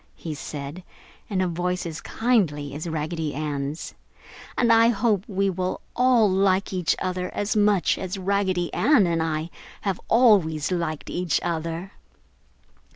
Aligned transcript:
he 0.15 0.33
said, 0.33 0.83
in 1.29 1.41
a 1.41 1.47
voice 1.47 1.85
as 1.85 2.01
kindly 2.01 2.73
as 2.73 2.89
Raggedy 2.89 3.35
Ann's, 3.35 3.93
"and 4.57 4.73
I 4.73 4.87
hope 4.87 5.23
we 5.27 5.47
will 5.47 5.79
all 5.95 6.27
like 6.27 6.73
each 6.73 6.95
other 6.99 7.29
as 7.35 7.55
much 7.55 7.99
as 7.99 8.17
Raggedy 8.17 8.73
Ann 8.73 9.05
and 9.05 9.21
I 9.21 9.51
have 9.81 10.01
always 10.09 10.71
liked 10.71 11.11
each 11.11 11.39
other!" 11.43 11.91